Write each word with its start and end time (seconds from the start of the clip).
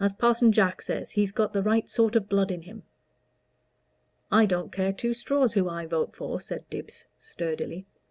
As 0.00 0.14
Parson 0.14 0.50
Jack 0.50 0.80
says, 0.80 1.10
he's 1.10 1.30
got 1.30 1.52
the 1.52 1.62
right 1.62 1.90
sort 1.90 2.16
of 2.16 2.26
blood 2.30 2.50
in 2.50 2.62
him." 2.62 2.84
"I 4.32 4.46
don't 4.46 4.72
care 4.72 4.94
two 4.94 5.12
straws 5.12 5.52
who 5.52 5.68
I 5.68 5.84
vote 5.84 6.16
for," 6.16 6.40
said 6.40 6.64
Dibbs, 6.70 7.04
sturdily. 7.18 7.84